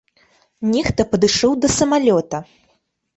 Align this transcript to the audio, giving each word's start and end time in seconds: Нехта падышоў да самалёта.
Нехта 0.69 1.05
падышоў 1.11 1.53
да 1.65 1.69
самалёта. 1.77 2.37